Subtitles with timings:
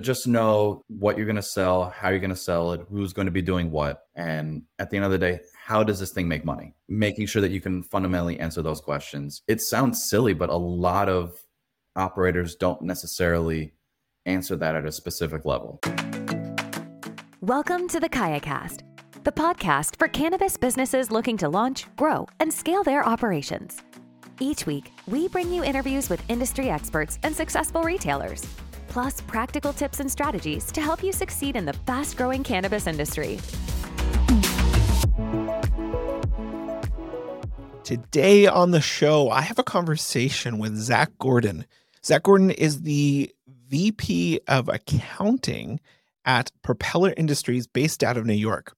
[0.00, 3.26] Just know what you're going to sell, how you're going to sell it, who's going
[3.26, 4.04] to be doing what.
[4.14, 6.76] And at the end of the day, how does this thing make money?
[6.88, 9.42] Making sure that you can fundamentally answer those questions.
[9.48, 11.36] It sounds silly, but a lot of
[11.96, 13.72] operators don't necessarily
[14.24, 15.80] answer that at a specific level.
[17.40, 18.82] Welcome to the KayaCast,
[19.24, 23.82] the podcast for cannabis businesses looking to launch, grow, and scale their operations.
[24.38, 28.46] Each week, we bring you interviews with industry experts and successful retailers,
[28.88, 33.38] plus practical tips and strategies to help you succeed in the fast growing cannabis industry.
[37.84, 41.64] Today on the show, I have a conversation with Zach Gordon.
[42.04, 43.30] Zach Gordon is the
[43.68, 45.80] VP of accounting
[46.24, 48.74] at Propeller Industries based out of New York.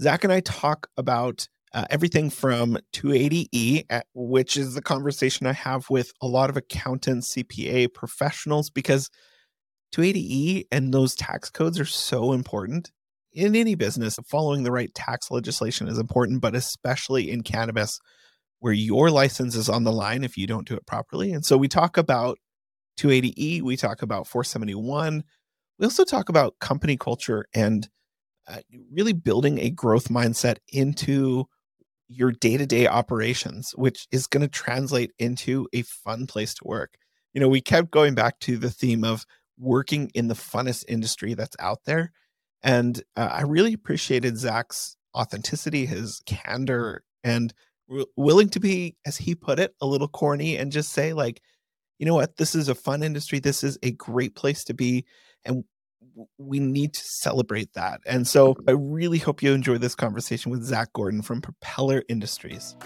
[0.00, 5.88] Zach and I talk about uh, everything from 280E, which is the conversation I have
[5.90, 9.10] with a lot of accountants, CPA professionals, because
[9.92, 12.90] 280E and those tax codes are so important
[13.32, 14.18] in any business.
[14.26, 17.98] Following the right tax legislation is important, but especially in cannabis,
[18.60, 21.32] where your license is on the line if you don't do it properly.
[21.32, 22.38] And so we talk about
[22.98, 25.24] 280E, we talk about 471.
[25.78, 27.88] We also talk about company culture and
[28.48, 28.58] uh,
[28.92, 31.46] really building a growth mindset into
[32.08, 36.94] your day-to-day operations which is going to translate into a fun place to work
[37.32, 39.24] you know we kept going back to the theme of
[39.62, 42.12] working in the funnest industry that's out there
[42.62, 47.54] and uh, i really appreciated zach's authenticity his candor and
[48.16, 51.40] willing to be as he put it a little corny and just say like
[51.98, 55.04] you know what this is a fun industry this is a great place to be
[55.44, 55.64] and
[56.38, 58.00] we need to celebrate that.
[58.06, 62.76] And so I really hope you enjoy this conversation with Zach Gordon from Propeller Industries.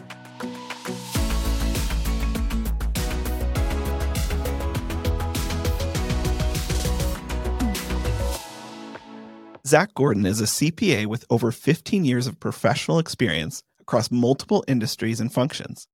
[9.66, 15.18] Zach Gordon is a CPA with over 15 years of professional experience across multiple industries
[15.18, 15.88] and functions.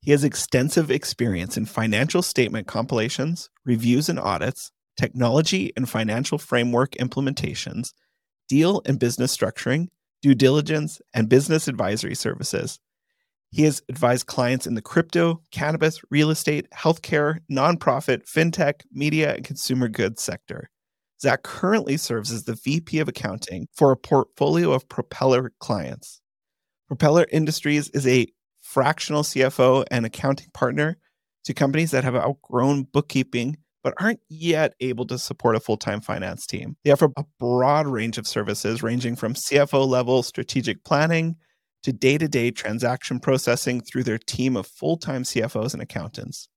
[0.00, 6.96] He has extensive experience in financial statement compilations, reviews and audits, technology and financial framework
[6.96, 7.92] implementations,
[8.48, 9.86] deal and business structuring,
[10.20, 12.80] due diligence, and business advisory services.
[13.52, 19.44] He has advised clients in the crypto, cannabis, real estate, healthcare, nonprofit, fintech, media, and
[19.44, 20.70] consumer goods sector.
[21.20, 23.74] Zach currently serves as the VP of accounting mm-hmm.
[23.76, 26.20] for a portfolio of Propeller clients.
[26.88, 28.26] Propeller Industries is a
[28.60, 30.98] fractional CFO and accounting partner
[31.44, 33.56] to companies that have outgrown bookkeeping
[33.86, 36.76] but aren't yet able to support a full time finance team.
[36.82, 41.36] They offer a broad range of services ranging from CFO level strategic planning
[41.84, 46.48] to day to day transaction processing through their team of full time CFOs and accountants.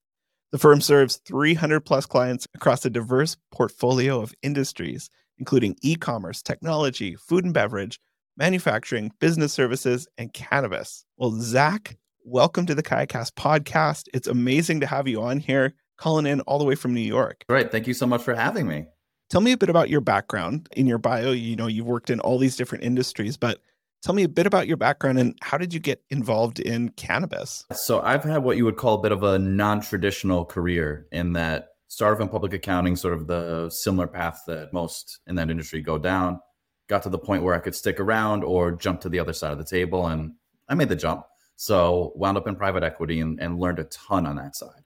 [0.52, 6.42] The firm serves 300 plus clients across a diverse portfolio of industries, including e commerce,
[6.42, 8.00] technology, food and beverage,
[8.36, 11.04] manufacturing, business services, and cannabis.
[11.16, 14.08] Well, Zach, welcome to the KayaCast podcast.
[14.12, 17.44] It's amazing to have you on here calling in all the way from New York.
[17.48, 17.70] Right.
[17.70, 18.86] Thank you so much for having me.
[19.28, 20.68] Tell me a bit about your background.
[20.72, 23.60] In your bio, you know, you've worked in all these different industries, but
[24.02, 27.64] tell me a bit about your background and how did you get involved in cannabis?
[27.72, 31.32] So, I've had what you would call a bit of a non traditional career in
[31.34, 35.82] that started in public accounting, sort of the similar path that most in that industry
[35.82, 36.40] go down.
[36.88, 39.52] Got to the point where I could stick around or jump to the other side
[39.52, 40.34] of the table, and
[40.68, 41.26] I made the jump.
[41.56, 44.82] So, wound up in private equity and, and learned a ton on that side.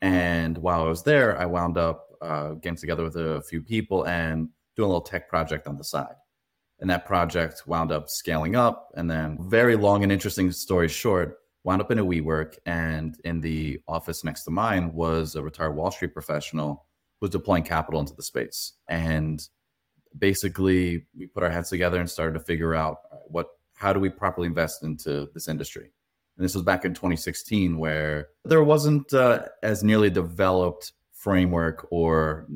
[0.00, 4.04] And while I was there, I wound up uh, getting together with a few people
[4.06, 6.14] and doing a little tech project on the side.
[6.80, 8.92] And that project wound up scaling up.
[8.94, 12.58] And then, very long and interesting story short, wound up in a WeWork.
[12.66, 16.86] And in the office next to mine was a retired Wall Street professional
[17.20, 18.74] who was deploying capital into the space.
[18.88, 19.42] And
[20.16, 24.08] basically, we put our heads together and started to figure out what how do we
[24.08, 25.92] properly invest into this industry
[26.38, 32.46] and this was back in 2016, where there wasn't uh, as nearly developed framework or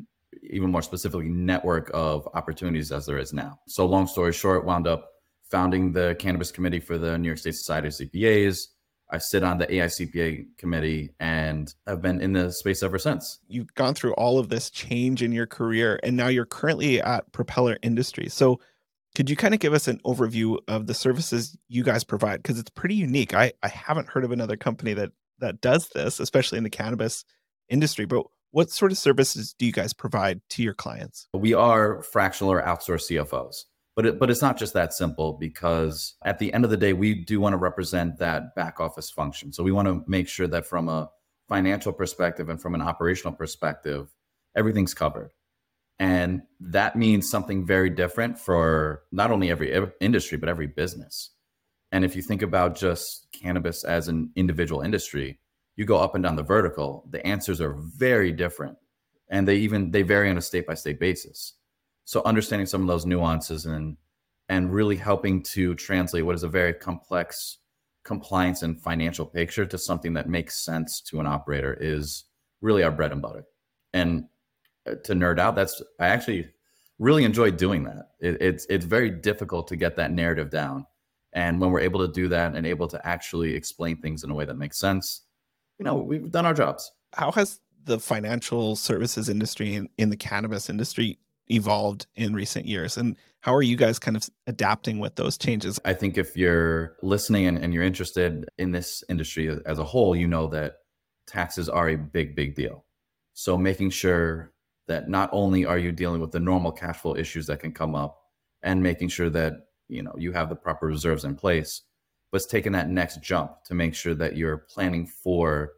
[0.49, 3.59] even more specifically network of opportunities as there is now.
[3.67, 5.09] So long story short, wound up
[5.49, 8.67] founding the cannabis committee for the New York State Society of CPAs.
[9.11, 13.39] I sit on the AICPA committee and have been in the space ever since.
[13.47, 17.31] You've gone through all of this change in your career and now you're currently at
[17.31, 18.33] Propeller Industries.
[18.33, 18.59] So
[19.15, 22.41] could you kind of give us an overview of the services you guys provide?
[22.41, 23.35] Because it's pretty unique.
[23.35, 27.25] I, I haven't heard of another company that that does this, especially in the cannabis
[27.69, 28.05] industry.
[28.05, 31.27] But what sort of services do you guys provide to your clients?
[31.33, 33.65] We are fractional or outsourced CFOs.
[33.95, 36.93] But it, but it's not just that simple because at the end of the day,
[36.93, 39.53] we do want to represent that back office function.
[39.53, 41.09] So we want to make sure that from a
[41.49, 44.13] financial perspective and from an operational perspective,
[44.55, 45.31] everything's covered.
[45.99, 51.31] And that means something very different for not only every industry, but every business.
[51.91, 55.39] And if you think about just cannabis as an individual industry,
[55.75, 58.77] you go up and down the vertical, the answers are very different.
[59.29, 61.53] And they even they vary on a state by state basis.
[62.05, 63.97] So understanding some of those nuances and
[64.49, 67.57] and really helping to translate what is a very complex
[68.03, 72.25] compliance and financial picture to something that makes sense to an operator is
[72.61, 73.45] really our bread and butter.
[73.93, 74.25] And
[74.85, 76.49] uh, to nerd out, that's I actually
[76.99, 78.09] really enjoy doing that.
[78.19, 80.85] It, it's it's very difficult to get that narrative down,
[81.31, 84.33] and when we're able to do that and able to actually explain things in a
[84.33, 85.21] way that makes sense,
[85.79, 86.91] you know, we've done our jobs.
[87.13, 92.97] How has the financial services industry in, in the cannabis industry evolved in recent years?
[92.97, 95.79] And how are you guys kind of adapting with those changes?
[95.83, 100.15] I think if you're listening and, and, you're interested in this industry as a whole
[100.15, 100.75] you know that
[101.27, 102.85] taxes are a big big deal.
[103.33, 104.53] So making sure
[104.87, 107.95] that not only are you dealing with the normal cash flow issues that can come
[107.95, 108.17] up
[108.61, 109.53] and making sure that
[109.89, 111.81] you know you have the proper reserves in place
[112.33, 115.73] but it's taking that next jump to make sure that you're planning for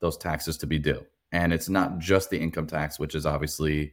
[0.00, 3.92] those taxes to be due and it's not just the income tax which is obviously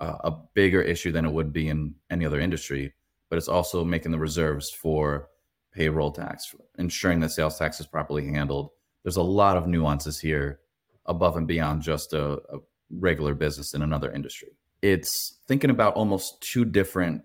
[0.00, 2.94] uh, a bigger issue than it would be in any other industry,
[3.28, 5.28] but it's also making the reserves for
[5.72, 8.70] payroll tax, ensuring that sales tax is properly handled.
[9.04, 10.60] There's a lot of nuances here
[11.06, 12.58] above and beyond just a, a
[12.90, 14.48] regular business in another industry.
[14.82, 17.22] It's thinking about almost two different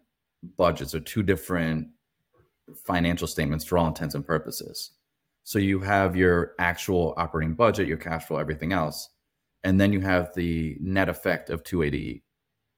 [0.58, 1.88] budgets or two different
[2.86, 4.92] financial statements for all intents and purposes.
[5.44, 9.10] So you have your actual operating budget, your cash flow, everything else,
[9.64, 12.22] and then you have the net effect of 280E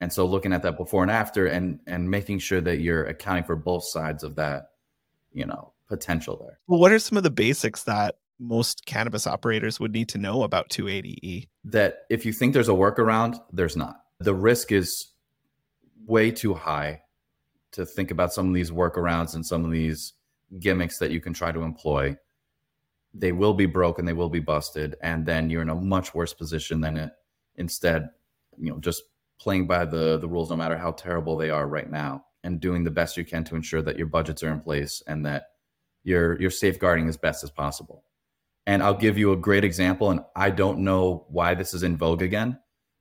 [0.00, 3.44] and so looking at that before and after and and making sure that you're accounting
[3.44, 4.70] for both sides of that
[5.32, 6.58] you know potential there.
[6.66, 10.42] Well what are some of the basics that most cannabis operators would need to know
[10.42, 14.00] about 280e that if you think there's a workaround there's not.
[14.20, 15.08] The risk is
[16.06, 17.02] way too high
[17.72, 20.14] to think about some of these workarounds and some of these
[20.58, 22.16] gimmicks that you can try to employ
[23.14, 26.32] they will be broken they will be busted and then you're in a much worse
[26.32, 27.10] position than it
[27.56, 28.08] instead
[28.56, 29.02] you know just
[29.38, 32.84] playing by the the rules no matter how terrible they are right now and doing
[32.84, 35.44] the best you can to ensure that your budgets are in place and that
[36.04, 38.04] you're you're safeguarding as best as possible.
[38.66, 41.96] And I'll give you a great example and I don't know why this is in
[41.96, 42.58] vogue again,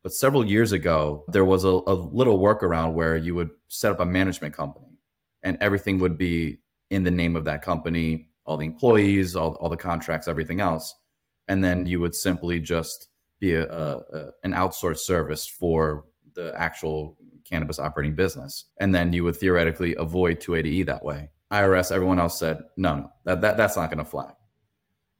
[0.07, 3.99] but several years ago there was a, a little workaround where you would set up
[3.99, 4.97] a management company
[5.43, 6.59] and everything would be
[6.89, 10.95] in the name of that company, all the employees, all, all the contracts, everything else.
[11.49, 13.09] And then you would simply just
[13.41, 16.05] be a, a, an outsourced service for
[16.35, 18.63] the actual cannabis operating business.
[18.79, 21.31] And then you would theoretically avoid 280E that way.
[21.51, 24.31] IRS, everyone else said, no, no, that, that that's not going to fly.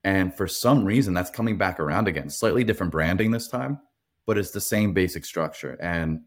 [0.06, 2.30] And for some reason, that's coming back around again.
[2.30, 3.82] Slightly different branding this time,
[4.28, 5.76] but it's the same basic structure.
[5.82, 6.22] And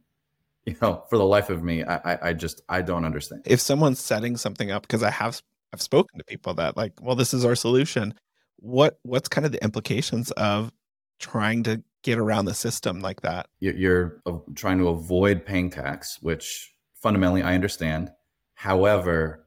[0.66, 3.42] you know, for the life of me, I, I, I just I don't understand.
[3.46, 5.40] If someone's setting something up, because I have
[5.72, 8.14] I've spoken to people that like, well, this is our solution.
[8.56, 10.72] What what's kind of the implications of
[11.20, 13.46] trying to get around the system like that.
[13.60, 14.22] You're
[14.54, 18.10] trying to avoid paying tax, which fundamentally I understand.
[18.54, 19.46] However,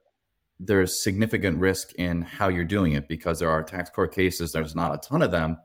[0.59, 4.51] there's significant risk in how you're doing it because there are tax court cases.
[4.51, 5.57] There's not a ton of them,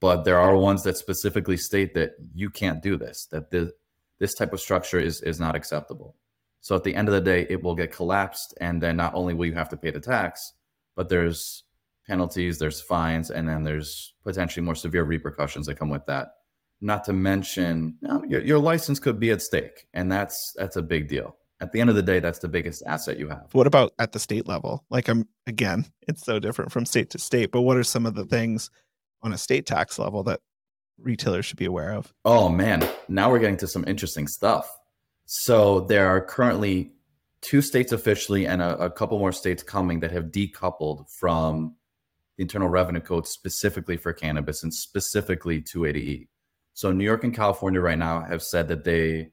[0.00, 3.72] but there are ones that specifically state that you can't do this, that the,
[4.18, 6.16] this type of structure is, is not acceptable.
[6.60, 8.54] So at the end of the day, it will get collapsed.
[8.60, 10.52] And then not only will you have to pay the tax,
[10.96, 11.64] but there's
[12.06, 16.28] penalties, there's fines, and then there's potentially more severe repercussions that come with that.
[16.80, 20.82] Not to mention, you your, your license could be at stake, and that's that's a
[20.82, 21.36] big deal.
[21.60, 23.48] At the end of the day, that's the biggest asset you have.
[23.50, 24.84] What about at the state level?
[24.90, 27.50] Like, I'm again, it's so different from state to state.
[27.50, 28.70] But what are some of the things
[29.22, 30.40] on a state tax level that
[30.98, 32.12] retailers should be aware of?
[32.24, 34.68] Oh man, now we're getting to some interesting stuff.
[35.26, 36.92] So there are currently
[37.40, 41.76] two states officially and a, a, couple more states coming that have decoupled from
[42.36, 46.28] the Internal Revenue Code specifically for cannabis and specifically 280E.
[46.74, 49.30] So New York and California right now have said that they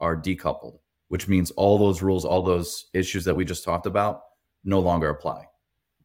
[0.00, 0.78] are decoupled,
[1.08, 4.22] which means all those rules, all those issues that we just talked about
[4.64, 5.46] no longer apply.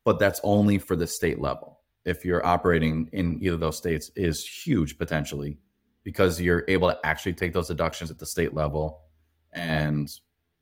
[0.05, 1.80] But that's only for the state level.
[2.05, 5.60] If you're operating in either of those states is huge potentially
[6.03, 9.01] because you're able to actually take those deductions at the state level
[9.53, 10.10] and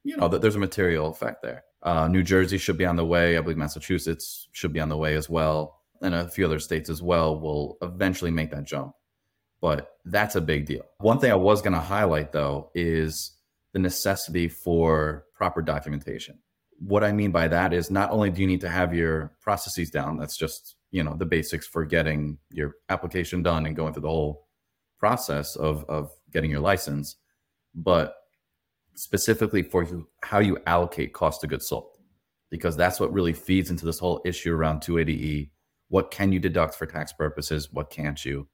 [0.03, 1.63] you know that there's a material effect there.
[1.81, 3.37] Uh, New Jersey should be on the way.
[3.37, 6.89] I believe Massachusetts should be on the way as well and a few other states
[6.89, 8.93] as well will eventually make that jump.
[9.61, 10.83] But that's a big deal.
[10.99, 13.35] One thing I was going to highlight though is
[13.73, 16.39] the necessity for proper documentation.
[16.79, 19.89] What I mean by that is not only do you need to have your processes
[19.89, 24.01] down, that's just, you know, the basics for getting your application done and going through
[24.01, 24.47] the whole
[24.99, 27.17] process of, of getting your license,
[27.75, 28.15] but
[28.95, 31.97] specifically for you, how you allocate cost of goods sold,
[32.49, 35.49] because that's what really feeds into this whole issue around 280E.
[35.89, 37.71] What can you deduct for tax purposes?
[37.71, 38.47] What can't you?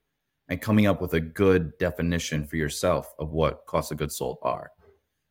[0.47, 4.37] And coming up with a good definition for yourself of what cost of goods sold
[4.43, 4.71] are.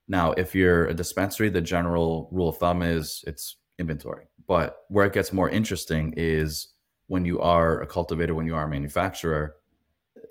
[0.08, 4.26] Now, if you're a dispensary, the general rule of thumb is it's inventory.
[4.46, 6.73] But where it gets more interesting is
[7.06, 9.56] when you are a cultivator, when you are a manufacturer,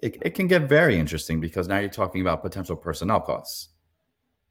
[0.01, 3.69] it, it can get very interesting because now you're talking about potential personnel costs.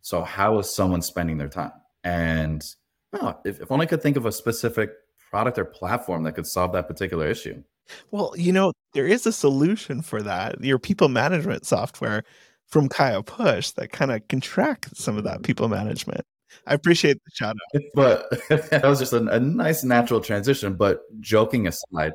[0.00, 1.72] So, how is someone spending their time?
[2.04, 2.64] And
[3.12, 4.90] oh, if, if only I could think of a specific
[5.30, 7.62] product or platform that could solve that particular issue.
[8.10, 10.62] Well, you know, there is a solution for that.
[10.62, 12.24] Your people management software
[12.66, 16.22] from Kaya Push that kind of can track some of that people management.
[16.66, 17.82] I appreciate the shout out.
[17.94, 18.30] But
[18.70, 20.74] that was just a, a nice natural transition.
[20.74, 22.12] But joking aside,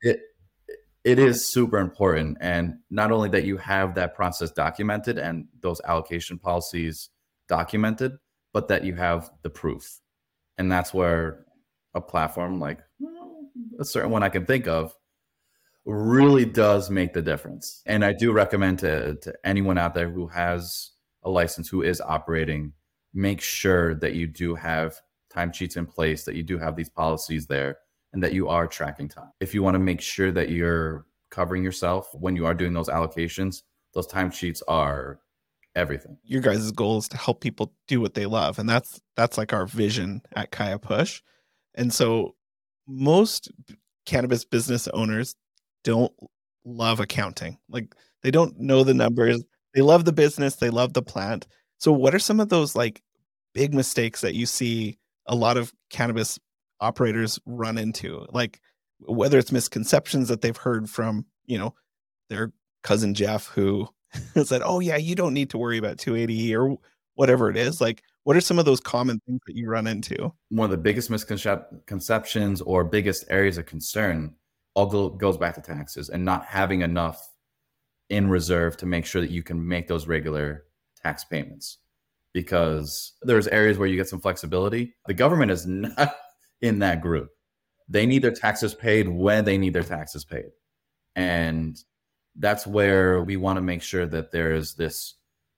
[0.00, 0.20] it
[1.04, 2.38] it is super important.
[2.40, 7.10] And not only that you have that process documented and those allocation policies
[7.48, 8.18] documented,
[8.52, 10.00] but that you have the proof.
[10.58, 11.44] And that's where
[11.94, 14.94] a platform like hmm, a certain one I can think of
[15.84, 17.82] really does make the difference.
[17.86, 20.90] And I do recommend to, to anyone out there who has
[21.22, 22.72] a license who is operating,
[23.16, 25.00] make sure that you do have
[25.34, 27.78] timesheets in place, that you do have these policies there,
[28.12, 29.30] and that you are tracking time.
[29.40, 32.88] If you want to make sure that you're covering yourself when you are doing those
[32.88, 33.62] allocations,
[33.94, 35.18] those timesheets are
[35.74, 36.16] everything.
[36.24, 38.58] Your guys' goal is to help people do what they love.
[38.58, 41.22] And that's that's like our vision at Kaya Push.
[41.74, 42.34] And so
[42.86, 43.50] most
[44.04, 45.34] cannabis business owners
[45.84, 46.12] don't
[46.64, 47.58] love accounting.
[47.68, 49.42] Like they don't know the numbers.
[49.74, 51.46] They love the business, they love the plant.
[51.78, 53.02] So what are some of those like
[53.56, 56.38] big mistakes that you see a lot of cannabis
[56.78, 58.26] operators run into?
[58.30, 58.60] Like
[59.00, 61.74] whether it's misconceptions that they've heard from, you know,
[62.28, 63.88] their cousin Jeff who
[64.44, 66.76] said, "Oh yeah, you don't need to worry about 280 or
[67.14, 70.32] whatever it is." Like what are some of those common things that you run into?
[70.50, 74.34] One of the biggest misconceptions or biggest areas of concern
[74.74, 77.24] all go, goes back to taxes and not having enough
[78.10, 80.64] in reserve to make sure that you can make those regular
[81.02, 81.78] tax payments
[82.36, 84.94] because there's areas where you get some flexibility.
[85.06, 86.14] The government is not
[86.60, 87.30] in that group.
[87.88, 90.50] They need their taxes paid when they need their taxes paid.
[91.14, 91.78] And
[92.38, 95.14] that's where we want to make sure that there's this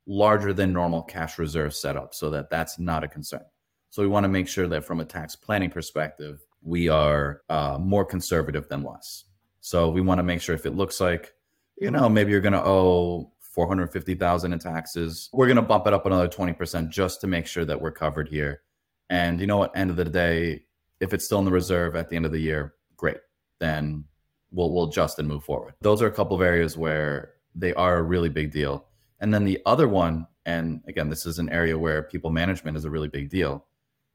[0.07, 3.45] larger than normal cash reserve set up so that that's not a concern.
[3.91, 7.79] So we want to make sure that from a tax planning perspective, we are uh,
[7.81, 9.25] more conservative than less.
[9.63, 11.33] So we want to make sure if it looks like,
[11.77, 15.93] you know, maybe you're going to owe 450,000 in taxes, we're going to bump it
[15.93, 18.63] up another 20% just to make sure that we're covered here.
[19.11, 20.65] And you know what, end of the day,
[21.01, 23.19] if it's still in the reserve at the end of the year, great.
[23.59, 24.05] Then
[24.51, 25.75] we'll we'll adjust and move forward.
[25.81, 28.87] Those are a couple of areas where they are a really big deal.
[29.21, 32.85] And then the other one, and again, this is an area where people management is
[32.85, 33.67] a really big deal,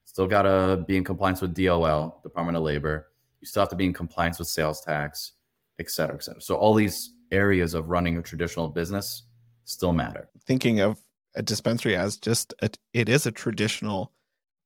[0.06, 3.08] Still got to be in compliance with DOL, Department of Labor.
[3.42, 5.34] You still have to be in compliance with sales tax,
[5.80, 6.42] et cetera, et cetera.
[6.42, 9.24] So all these areas of running a traditional business
[9.66, 10.30] still matter.
[10.46, 11.00] Thinking of
[11.36, 14.12] a dispensary as just a, it is a traditional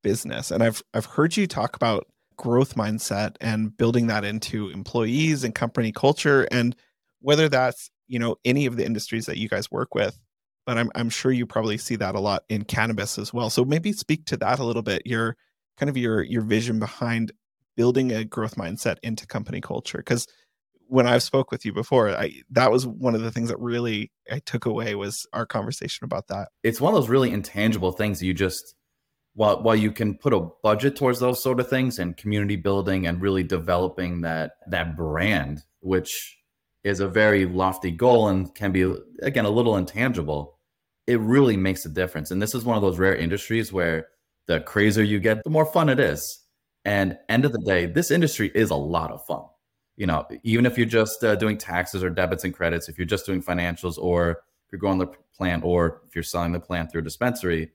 [0.04, 5.44] business, and I've I've heard you talk about growth mindset and building that into employees
[5.44, 6.76] and company culture, and
[7.22, 10.20] whether that's you know any of the industries that you guys work with
[10.68, 13.50] but I'm I'm sure you probably see that a lot in cannabis as well.
[13.50, 15.02] So maybe speak to that a little bit.
[15.08, 15.38] Your
[15.78, 17.32] kind of your your vision behind
[17.78, 20.28] building a growth mindset into company culture because
[20.88, 24.12] when I've spoke with you before, I that was one of the things that really
[24.32, 26.50] I took away was our conversation about that.
[26.63, 28.75] It's one of those really intangible things you just
[29.34, 33.08] while while you can put a budget towards those sort of things and community building
[33.08, 36.38] and really developing that that brand, which
[36.84, 40.58] is a very lofty goal and can be again a little intangible
[41.08, 42.32] it really makes a difference.
[42.32, 44.10] And this is one of those rare industries where
[44.48, 46.44] the crazier you get, the more fun it is.
[46.86, 49.44] And end of the day, this industry is a lot of fun.
[49.98, 53.06] You know, even if you're just uh, doing taxes or debits and credits, if you're
[53.06, 56.92] just doing financials, or if you're growing the plant, or if you're selling the plant
[56.92, 57.68] through a dispensary, you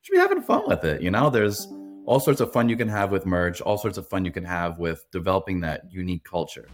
[0.00, 1.02] should be having fun with it.
[1.02, 1.68] You know, there's
[2.06, 4.44] all sorts of fun you can have with merge, all sorts of fun you can
[4.44, 6.68] have with developing that unique culture.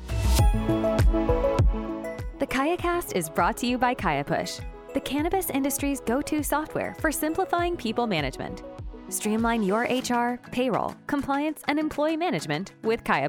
[2.39, 4.61] The KayaCast is brought to you by Kaya Push
[4.95, 8.63] the cannabis industry's go to software for simplifying people management.
[9.09, 13.29] Streamline your HR, payroll, compliance, and employee management with Kaya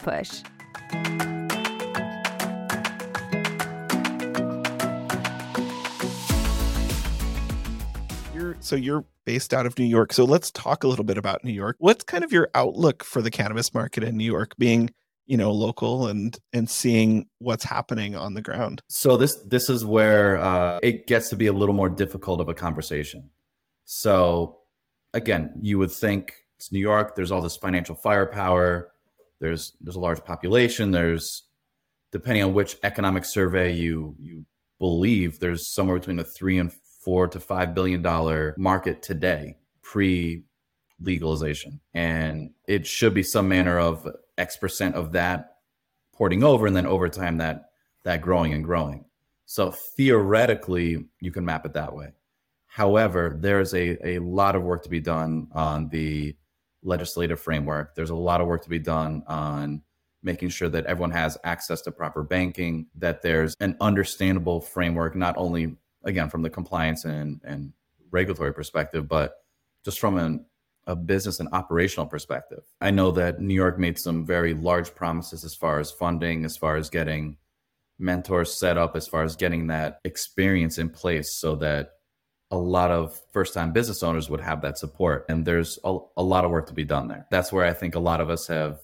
[8.64, 10.14] so you're based out of New York.
[10.14, 11.76] So let's talk a little bit about New York.
[11.80, 14.90] What's kind of your outlook for the cannabis market in New York, being
[15.26, 18.82] you know local and and seeing what's happening on the ground?
[18.90, 22.50] So this this is where uh, it gets to be a little more difficult of
[22.50, 23.30] a conversation.
[23.86, 24.60] So
[25.14, 28.92] again, you would think it's New York, there's all this financial firepower,
[29.40, 31.44] there's there's a large population, there's
[32.12, 34.46] depending on which economic survey you you
[34.80, 40.44] believe, there's somewhere between a 3 and 4 to 5 billion dollar market today pre
[41.02, 41.80] legalization.
[41.94, 44.08] And it should be some manner of
[44.38, 45.58] X percent of that
[46.14, 47.72] porting over and then over time that
[48.04, 49.06] that growing and growing.
[49.46, 52.14] So theoretically, you can map it that way.
[52.68, 56.36] However, there's a, a lot of work to be done on the
[56.82, 57.96] legislative framework.
[57.96, 59.84] There's a lot of work to be done on
[60.24, 65.36] making sure that everyone has access to proper banking, that there's an understandable framework, not
[65.38, 67.74] only, again, from the compliance and, and
[68.12, 69.36] regulatory perspective, but
[69.84, 70.46] just from an,
[70.86, 72.64] a business and operational perspective.
[72.82, 76.58] I know that New York made some very large promises as far as funding, as
[76.58, 77.38] far as getting
[78.00, 81.92] mentors set up, as far as getting that experience in place so that
[82.52, 85.26] a lot of first time business owners would have that support.
[85.30, 87.26] And there's a, a, lot of work to be done there.
[87.32, 88.80] That's where I think a lot of us have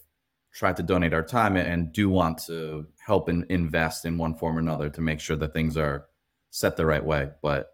[0.53, 4.57] tried to donate our time and do want to help and invest in one form
[4.57, 6.05] or another to make sure that things are
[6.51, 7.29] set the right way.
[7.41, 7.68] But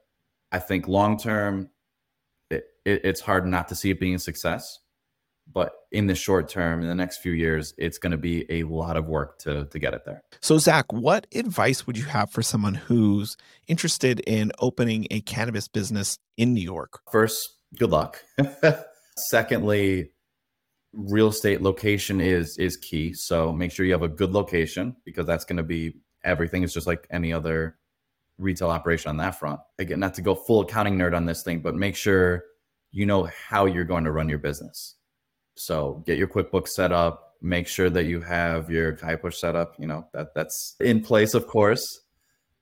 [0.52, 1.70] I think long term,
[2.50, 4.80] it, it, it's hard not to see it being a success.
[5.52, 8.64] But in the short term, in the next few years, it's going to be a
[8.64, 10.24] lot of work to, to get it there.
[10.42, 15.68] So, Zach, what advice would you have for someone who's interested in opening a cannabis
[15.68, 17.00] business in New York?
[17.12, 18.24] First, good luck.
[19.30, 20.10] Secondly,
[20.94, 23.14] real estate location is is key.
[23.14, 26.64] So make sure you have a good location because that's going to be everything.
[26.64, 27.78] It's just like any other
[28.38, 29.60] retail operation on that front.
[29.80, 32.44] Again, not to go full accounting nerd on this thing, but make sure
[32.92, 34.96] you know how you're going to run your business.
[35.56, 37.36] So get your QuickBooks set up.
[37.42, 39.76] Make sure that you have your Kaya Push set up.
[39.78, 42.02] You know that that's in place, of course.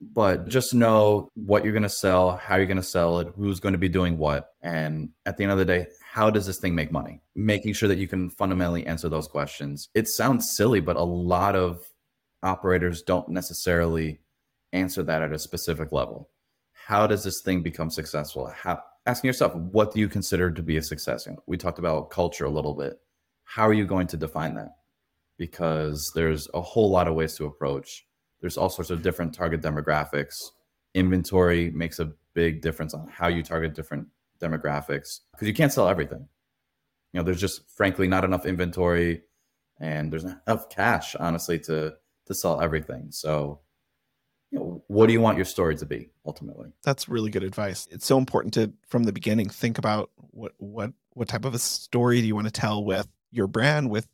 [0.02, 3.62] But just know what you're going to sell, how you're going to sell it, who's
[3.62, 6.60] going to be doing what, and at the end of the day, how does this
[6.60, 7.22] thing make money?
[7.36, 9.88] Making sure that you can fundamentally answer those questions.
[9.94, 11.80] It sounds silly, but a lot of
[12.42, 14.20] operators don't necessarily
[14.74, 16.30] answer that at a specific level.
[16.74, 18.48] How does this thing become successful?
[18.48, 21.28] How asking yourself, what do you consider to be a success?
[21.48, 23.00] We talked about culture a little bit.
[23.44, 24.76] How are you going to define that?
[25.38, 28.06] Because there's a whole lot of ways to approach.
[28.42, 30.36] There's all sorts of different target demographics.
[30.94, 34.08] Inventory makes a big difference on how you target different
[34.42, 36.28] demographics because you can't sell everything.
[37.14, 39.22] You know, there's just frankly not enough inventory
[39.80, 41.94] and there's not enough cash, honestly, to
[42.26, 43.08] to sell everything.
[43.12, 43.60] So
[44.54, 46.70] you know, what do you want your story to be ultimately?
[46.84, 47.88] That's really good advice.
[47.90, 51.60] It's so important to from the beginning think about what what what type of a
[51.60, 54.08] story do you want to tell with your brand, with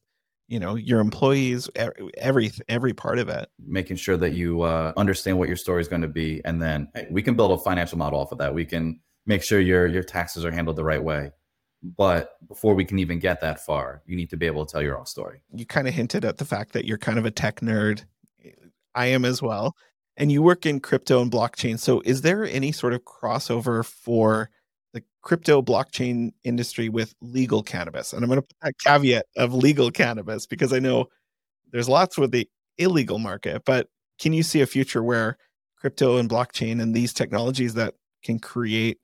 [0.47, 3.49] you know your employees, every every part of it.
[3.59, 6.87] Making sure that you uh, understand what your story is going to be, and then
[6.95, 8.53] hey, we can build a financial model off of that.
[8.53, 11.31] We can make sure your your taxes are handled the right way.
[11.83, 14.81] But before we can even get that far, you need to be able to tell
[14.81, 15.41] your own story.
[15.53, 18.05] You kind of hinted at the fact that you're kind of a tech nerd.
[18.95, 19.75] I am as well
[20.19, 21.79] and you work in crypto and blockchain.
[21.79, 24.49] So, is there any sort of crossover for
[24.93, 28.11] the crypto blockchain industry with legal cannabis?
[28.13, 31.07] And I'm going to put that caveat of legal cannabis because I know
[31.71, 33.87] there's lots with the illegal market, but
[34.19, 35.37] can you see a future where
[35.77, 38.97] crypto and blockchain and these technologies that can create,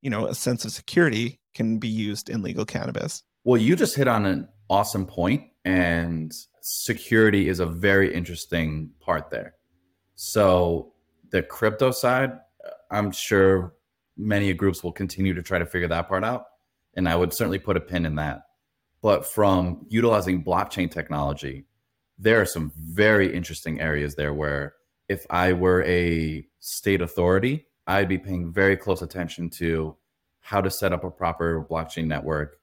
[0.00, 3.24] you know, a sense of security can be used in legal cannabis?
[3.42, 9.30] Well, you just hit on an awesome point and security is a very interesting part
[9.30, 9.54] there
[10.24, 10.92] so
[11.32, 12.30] the crypto side,
[12.92, 13.74] I'm sure
[14.16, 16.44] many groups will continue to try to figure that part out.
[16.94, 18.42] And I would certainly put a pin in that.
[19.02, 21.66] But from utilizing blockchain technology,
[22.20, 24.74] there are some very interesting areas there where
[25.08, 29.96] if I were a state authority, I'd be paying very close attention to
[30.38, 32.58] how to set up a proper blockchain network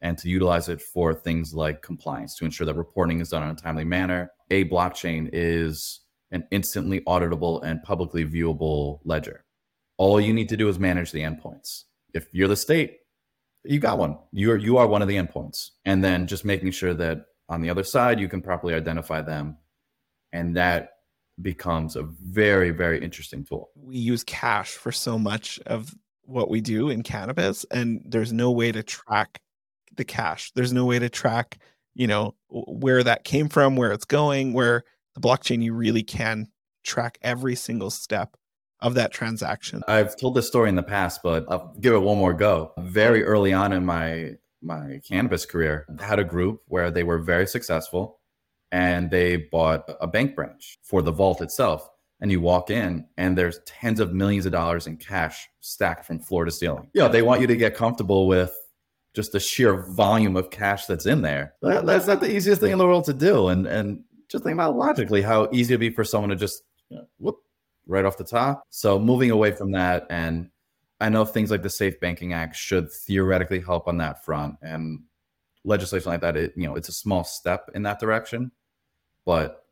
[0.00, 3.50] and to utilize it for things like compliance to ensure that reporting is done in
[3.50, 4.30] a timely manner.
[4.50, 6.01] A blockchain is
[6.32, 9.44] an instantly auditable and publicly viewable ledger.
[9.98, 11.84] All you need to do is manage the endpoints.
[12.14, 12.98] If you're the state,
[13.64, 14.18] you got one.
[14.32, 15.70] You're you are one of the endpoints.
[15.84, 19.58] And then just making sure that on the other side you can properly identify them.
[20.32, 20.94] And that
[21.40, 23.70] becomes a very, very interesting tool.
[23.76, 28.50] We use cash for so much of what we do in cannabis, and there's no
[28.50, 29.40] way to track
[29.96, 30.52] the cash.
[30.54, 31.58] There's no way to track,
[31.94, 34.84] you know, where that came from, where it's going, where
[35.14, 36.48] the blockchain, you really can
[36.84, 38.36] track every single step
[38.80, 39.82] of that transaction.
[39.86, 42.72] I've told this story in the past, but I'll give it one more go.
[42.78, 47.18] Very early on in my my cannabis career, I had a group where they were
[47.18, 48.20] very successful
[48.70, 51.88] and they bought a bank branch for the vault itself.
[52.20, 56.20] And you walk in and there's tens of millions of dollars in cash stacked from
[56.20, 56.88] floor to ceiling.
[56.94, 58.56] You know, they want you to get comfortable with
[59.14, 61.54] just the sheer volume of cash that's in there.
[61.62, 63.48] That, that's not the easiest thing in the world to do.
[63.48, 66.96] And and just think about logically how easy it'd be for someone to just you
[66.96, 67.36] know, whoop
[67.86, 68.64] right off the top.
[68.70, 70.50] So moving away from that, and
[71.00, 75.00] I know things like the Safe Banking Act should theoretically help on that front, and
[75.64, 78.50] legislation like that, it you know, it's a small step in that direction,
[79.24, 79.66] but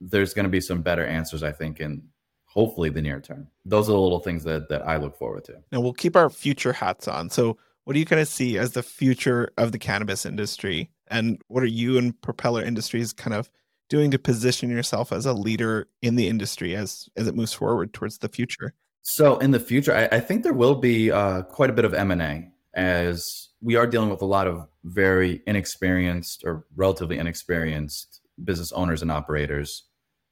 [0.00, 2.02] there's going to be some better answers, I think, in
[2.46, 3.48] hopefully the near term.
[3.64, 5.56] Those are the little things that that I look forward to.
[5.70, 7.28] Now we'll keep our future hats on.
[7.30, 10.90] So what do you kind of see as the future of the cannabis industry?
[11.08, 13.50] And what are you and Propeller Industries kind of
[13.88, 17.92] doing to position yourself as a leader in the industry as as it moves forward
[17.92, 18.74] towards the future?
[19.02, 21.94] So in the future, I, I think there will be uh, quite a bit of
[21.94, 27.18] M and A as we are dealing with a lot of very inexperienced or relatively
[27.18, 29.84] inexperienced business owners and operators,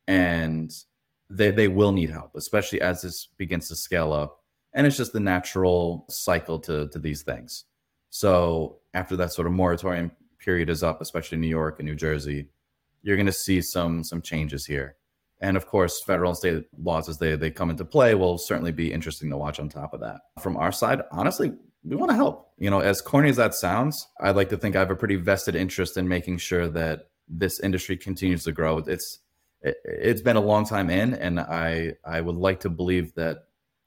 [0.07, 0.71] and
[1.31, 4.43] they they will need help, especially as this begins to scale up
[4.77, 7.65] and it's just the natural cycle to to these things.
[8.11, 11.97] So after that sort of moratorium period is up, especially in New York and New
[11.97, 12.51] Jersey,
[13.07, 14.97] you're going to see some some changes here.
[15.41, 18.73] And of course, federal and state laws as they they come into play will certainly
[18.73, 20.23] be interesting to watch on top of that.
[20.41, 21.53] From our side, honestly,
[21.85, 22.51] we want to help.
[22.59, 25.15] You know, as corny as that sounds, I'd like to think I have a pretty
[25.15, 28.79] vested interest in making sure that this industry continues to grow.
[28.79, 29.21] It's
[29.63, 33.39] it, has been a long time in, and I I would like to believe that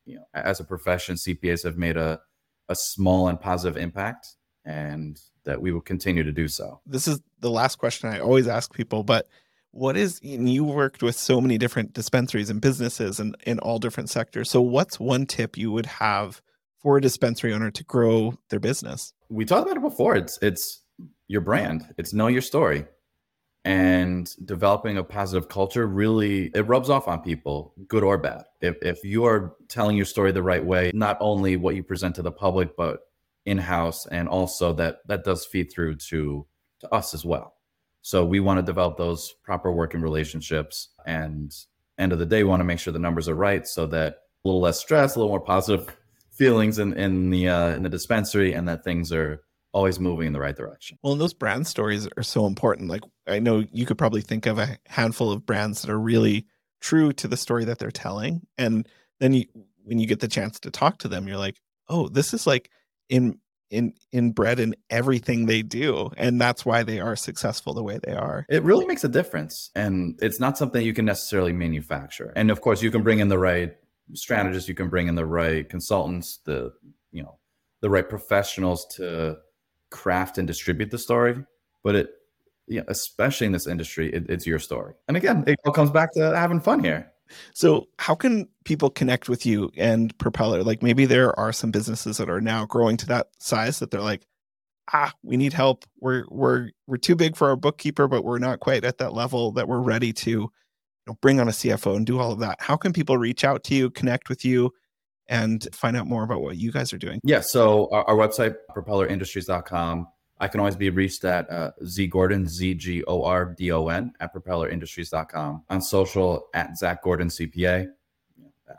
[0.06, 2.22] you know, as a profession, CPAs have made a,
[2.70, 4.28] a small and positive impact
[4.64, 6.80] and that we will continue to do so.
[6.86, 9.28] This is the last question I always ask people, but
[9.72, 14.10] what is you worked with so many different dispensaries and businesses and in all different
[14.10, 14.50] sectors.
[14.50, 16.42] So what's one tip you would have
[16.80, 19.14] for a dispensary owner to grow their business?
[19.30, 20.16] We talked about it before.
[20.16, 20.84] It's it's
[21.28, 21.94] your brand.
[21.98, 22.86] It's know your story
[23.66, 28.78] and developing a positive culture really it rubs off on people good or bad if,
[28.82, 32.22] if you are telling your story the right way not only what you present to
[32.22, 33.09] the public but
[33.50, 36.46] in-house and also that that does feed through to
[36.80, 37.56] to us as well
[38.02, 41.52] so we want to develop those proper working relationships and
[41.98, 44.14] end of the day we want to make sure the numbers are right so that
[44.14, 45.96] a little less stress a little more positive
[46.32, 50.34] feelings in in the uh, in the dispensary and that things are always moving in
[50.34, 50.98] the right direction.
[51.04, 52.90] Well, and those brand stories are so important.
[52.90, 56.48] Like I know you could probably think of a handful of brands that are really
[56.82, 58.48] true to the story that they're telling.
[58.58, 58.88] And
[59.20, 59.46] then you
[59.84, 61.58] when you get the chance to talk to them, you're like,
[61.90, 62.72] oh, this is like
[63.10, 63.38] in
[63.70, 68.14] in inbred in everything they do and that's why they are successful the way they
[68.14, 72.50] are it really makes a difference and it's not something you can necessarily manufacture and
[72.50, 73.74] of course you can bring in the right
[74.14, 76.74] strategists you can bring in the right consultants the
[77.12, 77.38] you know
[77.82, 79.38] the right professionals to
[79.90, 81.36] craft and distribute the story,
[81.84, 82.10] but it,
[82.68, 84.94] yeah, especially in this industry, it, it's your story.
[85.08, 87.12] And again, it all comes back to having fun here.
[87.54, 90.64] So, how can people connect with you and Propeller?
[90.64, 94.02] Like, maybe there are some businesses that are now growing to that size that they're
[94.02, 94.26] like,
[94.94, 95.86] ah, we need help.
[96.00, 99.52] We're we're we're too big for our bookkeeper, but we're not quite at that level
[99.54, 100.52] that we're ready to you
[101.08, 102.58] know, bring on a CFO and do all of that.
[102.60, 104.72] How can people reach out to you, connect with you,
[105.28, 107.20] and find out more about what you guys are doing?
[107.24, 107.42] Yeah.
[107.42, 110.08] So our, our website, propellerindustries.com.
[110.40, 113.88] I can always be reached at uh, Z Gordon, Z G O R D O
[113.88, 115.64] N, at propellerindustries.com.
[115.70, 117.88] On social, at Zach Gordon CPA.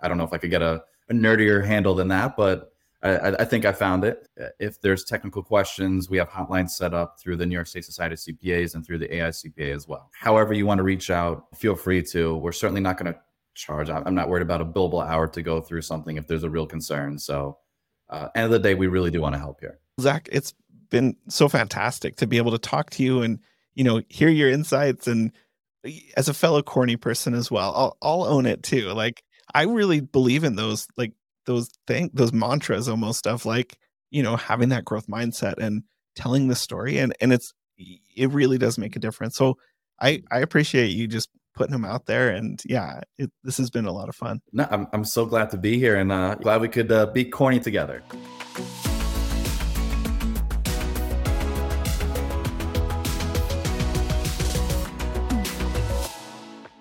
[0.02, 3.30] I don't know if I could get a, a nerdier handle than that, but I,
[3.40, 4.28] I, think I found it.
[4.58, 8.12] If there's technical questions, we have hotlines set up through the New York State Society
[8.14, 10.10] of CPAs and through the AICPA as well.
[10.12, 12.36] However, you want to reach out, feel free to.
[12.36, 13.18] We're certainly not going to
[13.54, 13.88] charge.
[13.88, 16.66] I'm not worried about a billable hour to go through something if there's a real
[16.66, 17.18] concern.
[17.18, 17.58] So,
[18.10, 19.78] uh, end of the day, we really do want to help here.
[20.00, 20.54] Zach, it's
[20.90, 23.38] been so fantastic to be able to talk to you and
[23.74, 25.33] you know hear your insights and
[26.16, 29.22] as a fellow corny person as well i'll, I'll own it too like
[29.55, 31.12] i really believe in those like
[31.46, 33.79] those thing those mantras almost of like
[34.11, 35.85] you know having that growth mindset and
[36.16, 39.57] telling the story and and it's it really does make a difference so
[40.00, 42.31] i i appreciate you just putting them out there.
[42.31, 44.40] And yeah, it, this has been a lot of fun.
[44.53, 47.24] No, I'm, I'm so glad to be here and uh, glad we could uh, be
[47.24, 48.03] corny together.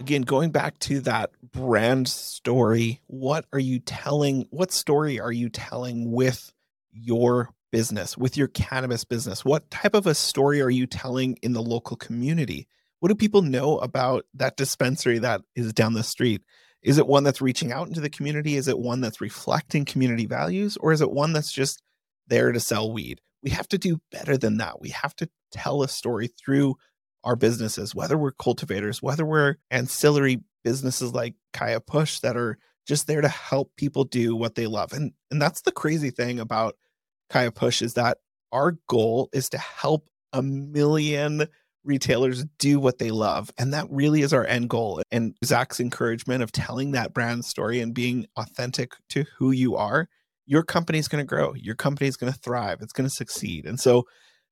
[0.09, 4.47] Again, going back to that brand story, what are you telling?
[4.49, 6.51] What story are you telling with
[6.91, 9.45] your business, with your cannabis business?
[9.45, 12.67] What type of a story are you telling in the local community?
[12.99, 16.41] what do people know about that dispensary that is down the street?
[16.81, 18.55] Is it one that's reaching out into the community?
[18.55, 20.77] Is it one that's reflecting community values?
[20.77, 21.81] Or is it one that's just
[22.27, 23.21] there to sell weed?
[23.43, 24.81] We have to do better than that.
[24.81, 26.75] We have to tell a story through
[27.23, 33.07] our businesses, whether we're cultivators, whether we're ancillary businesses like Kaya Push that are just
[33.07, 34.93] there to help people do what they love.
[34.93, 36.75] And and that's the crazy thing about
[37.29, 38.17] Kaya Push is that
[38.51, 41.47] our goal is to help a million
[41.83, 43.51] retailers do what they love.
[43.57, 45.01] And that really is our end goal.
[45.11, 50.07] And Zach's encouragement of telling that brand story and being authentic to who you are,
[50.45, 51.53] your company is going to grow.
[51.53, 52.79] Your company is going to thrive.
[52.81, 53.65] It's going to succeed.
[53.65, 54.05] And so,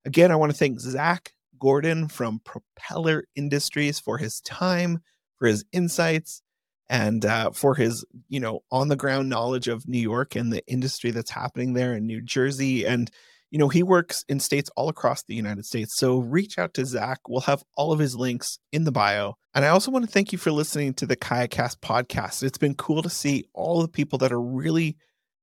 [0.06, 5.00] again, I want to thank Zach Gordon from Propeller Industries for his time,
[5.38, 6.42] for his insights,
[6.90, 10.66] and uh, for his you know on the ground knowledge of New York and the
[10.68, 13.12] industry that's happening there in New Jersey and
[13.50, 15.96] you know, he works in states all across the United States.
[15.96, 17.20] So reach out to Zach.
[17.28, 19.36] We'll have all of his links in the bio.
[19.54, 22.44] And I also want to thank you for listening to the KayaCast podcast.
[22.44, 24.98] It's been cool to see all the people that are really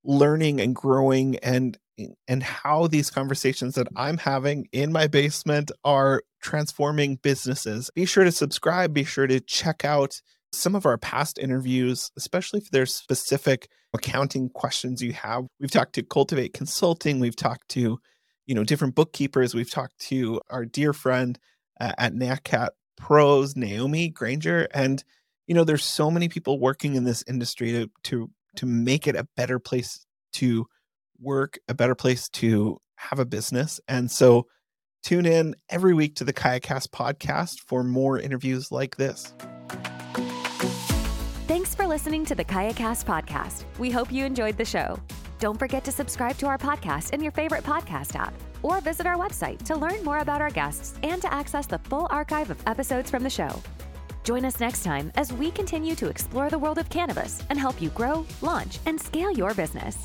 [0.04, 1.78] learning and growing and
[2.28, 7.90] and how these conversations that I'm having in my basement are transforming businesses.
[7.94, 10.20] Be sure to subscribe, be sure to check out
[10.52, 15.44] some of our past interviews, especially if there's specific accounting questions you have.
[15.60, 17.98] We've talked to Cultivate Consulting, we've talked to,
[18.46, 21.38] you know, different bookkeepers, we've talked to our dear friend
[21.80, 25.02] uh, at NatCat Pros, Naomi Granger, and
[25.46, 29.16] you know, there's so many people working in this industry to to to make it
[29.16, 30.66] a better place to
[31.20, 33.80] work, a better place to have a business.
[33.88, 34.46] And so
[35.02, 39.34] tune in every week to the KayaCast podcast for more interviews like this.
[41.46, 43.64] Thanks for listening to the KayaCast podcast.
[43.78, 44.98] We hope you enjoyed the show.
[45.38, 49.16] Don't forget to subscribe to our podcast in your favorite podcast app or visit our
[49.16, 53.10] website to learn more about our guests and to access the full archive of episodes
[53.10, 53.62] from the show.
[54.24, 57.82] Join us next time as we continue to explore the world of cannabis and help
[57.82, 59.98] you grow, launch, and scale your business.